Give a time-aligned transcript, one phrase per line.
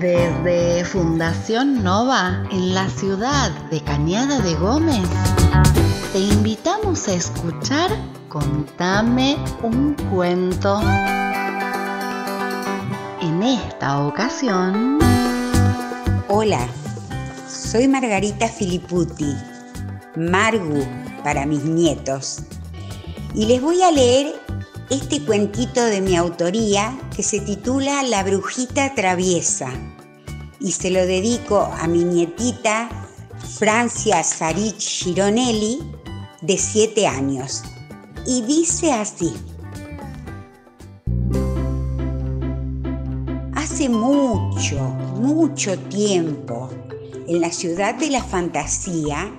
[0.00, 5.08] Desde Fundación Nova, en la ciudad de Cañada de Gómez,
[6.12, 7.90] te invitamos a escuchar
[8.28, 10.80] Contame un cuento.
[13.20, 14.98] En esta ocasión...
[16.28, 16.68] Hola,
[17.48, 19.34] soy Margarita Filipputi,
[20.14, 20.86] Margu
[21.24, 22.42] para mis nietos,
[23.34, 24.47] y les voy a leer
[24.90, 29.70] este cuentito de mi autoría que se titula La brujita traviesa
[30.60, 32.88] y se lo dedico a mi nietita
[33.58, 35.78] Francia Sarich Gironelli
[36.40, 37.62] de 7 años.
[38.26, 39.34] Y dice así.
[43.54, 44.78] Hace mucho,
[45.20, 46.70] mucho tiempo,
[47.26, 49.30] en la ciudad de la fantasía,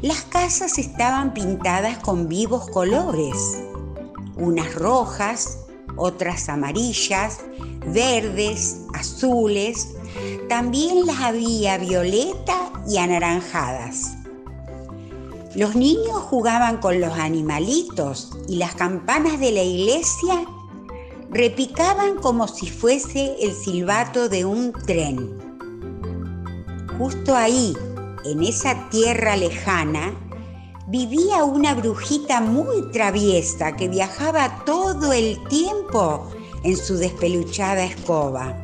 [0.00, 3.65] las casas estaban pintadas con vivos colores
[4.36, 7.40] unas rojas, otras amarillas,
[7.86, 9.94] verdes, azules,
[10.48, 14.16] también las había violeta y anaranjadas.
[15.54, 20.44] Los niños jugaban con los animalitos y las campanas de la iglesia
[21.30, 25.38] repicaban como si fuese el silbato de un tren.
[26.98, 27.74] Justo ahí,
[28.24, 30.14] en esa tierra lejana,
[30.86, 36.30] vivía una brujita muy traviesa que viajaba todo el tiempo
[36.62, 38.54] en su despeluchada escoba.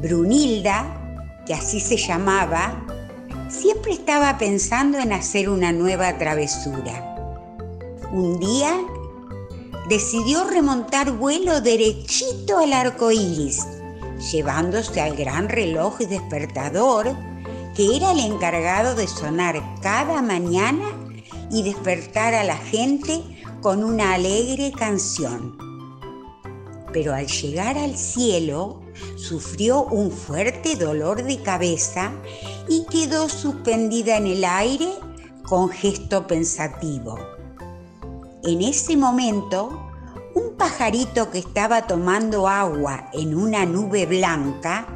[0.00, 2.86] Brunilda, que así se llamaba,
[3.48, 7.08] siempre estaba pensando en hacer una nueva travesura.
[8.12, 8.72] Un día
[9.88, 13.66] decidió remontar vuelo derechito al arco iris,
[14.30, 17.16] llevándose al gran reloj despertador
[17.74, 20.84] que era el encargado de sonar cada mañana
[21.52, 23.22] y despertar a la gente
[23.60, 25.56] con una alegre canción.
[26.92, 28.80] Pero al llegar al cielo,
[29.16, 32.12] sufrió un fuerte dolor de cabeza
[32.68, 34.88] y quedó suspendida en el aire
[35.44, 37.18] con gesto pensativo.
[38.44, 39.90] En ese momento,
[40.34, 44.86] un pajarito que estaba tomando agua en una nube blanca,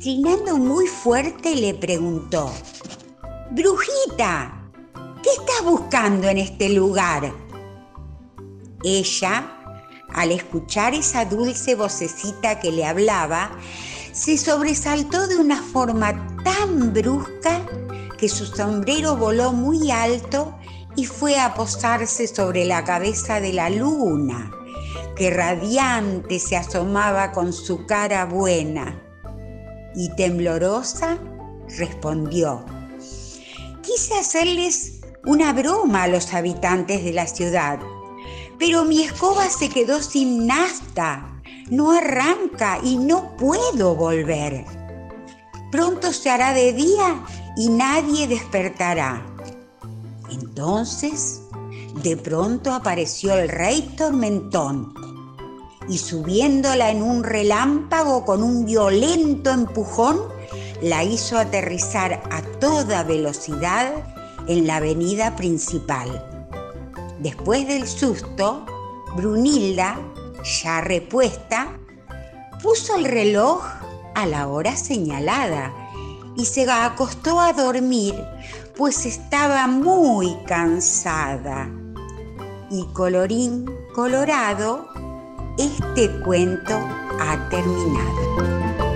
[0.00, 2.50] trinando muy fuerte, le preguntó,
[3.50, 4.61] Brujita,
[5.22, 7.32] ¿Qué estás buscando en este lugar?
[8.82, 9.78] Ella,
[10.12, 13.52] al escuchar esa dulce vocecita que le hablaba,
[14.12, 17.64] se sobresaltó de una forma tan brusca
[18.18, 20.58] que su sombrero voló muy alto
[20.96, 24.50] y fue a posarse sobre la cabeza de la luna,
[25.14, 29.00] que radiante se asomaba con su cara buena.
[29.94, 31.16] Y temblorosa
[31.78, 32.64] respondió,
[33.82, 37.78] quise hacerles una broma a los habitantes de la ciudad.
[38.58, 41.40] Pero mi escoba se quedó sin nasta,
[41.70, 44.64] no arranca y no puedo volver.
[45.70, 47.24] Pronto se hará de día
[47.56, 49.24] y nadie despertará.
[50.30, 51.42] Entonces,
[52.02, 54.94] de pronto apareció el rey tormentón
[55.88, 60.20] y subiéndola en un relámpago con un violento empujón,
[60.80, 64.11] la hizo aterrizar a toda velocidad
[64.48, 66.08] en la avenida principal.
[67.20, 68.66] Después del susto,
[69.16, 69.98] Brunilda,
[70.62, 71.78] ya repuesta,
[72.62, 73.64] puso el reloj
[74.14, 75.72] a la hora señalada
[76.36, 78.14] y se acostó a dormir,
[78.76, 81.68] pues estaba muy cansada.
[82.70, 84.88] Y colorín colorado,
[85.58, 86.74] este cuento
[87.20, 88.91] ha terminado.